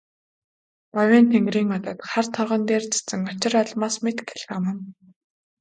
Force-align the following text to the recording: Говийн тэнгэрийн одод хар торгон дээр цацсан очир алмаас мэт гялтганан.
Говийн 0.97 1.25
тэнгэрийн 1.31 1.69
одод 1.77 1.99
хар 2.09 2.27
торгон 2.35 2.63
дээр 2.69 2.83
цацсан 2.91 3.21
очир 3.31 3.53
алмаас 3.61 3.95
мэт 4.03 4.17
гялтганан. 4.27 4.77